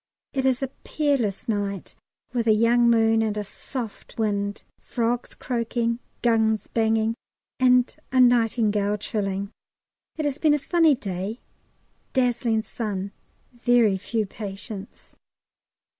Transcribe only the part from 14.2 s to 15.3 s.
patients.